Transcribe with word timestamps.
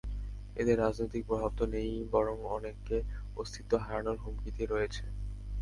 এদের 0.55 0.77
রাজনৈতিক 0.79 1.23
প্রভাব 1.27 1.51
তো 1.55 1.73
নেই-ই, 1.73 2.09
বরং 2.13 2.37
অনেকে 2.55 2.97
অস্তিত্ব 3.37 3.71
হারানোর 3.83 4.17
হুমকিতেই 4.23 4.67
রয়েছে। 4.67 5.03